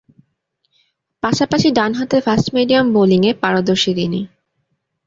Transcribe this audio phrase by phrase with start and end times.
[1.23, 4.21] পাশাপাশি ডানহাতে ফাস্ট-মিডিয়াম বোলিংয়ে পারদর্শী তিনি।